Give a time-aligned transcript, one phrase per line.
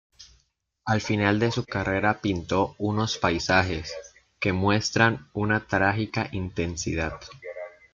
[0.85, 3.93] Al final de su carrera pintó unos paisajes,
[4.39, 7.19] que muestran una trágica intensidad.